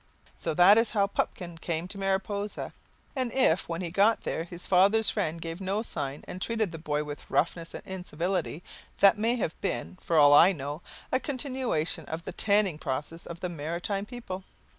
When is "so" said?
0.39-0.55